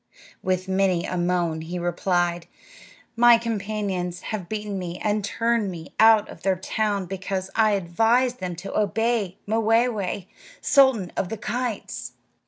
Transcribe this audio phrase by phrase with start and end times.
[0.41, 2.47] With many a moan he replied,
[3.15, 8.39] "My companions have beaten me and turned me out of their town because I advised
[8.39, 10.25] them to obey Mwayway,
[10.59, 12.13] sultan of the kites."